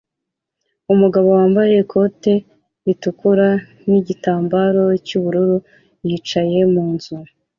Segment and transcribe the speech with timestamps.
[0.93, 2.33] Umugabo wambaye ikote
[2.85, 3.47] ritukura
[3.89, 5.57] nigitambara cyubururu
[6.07, 7.15] yicaye mu nzu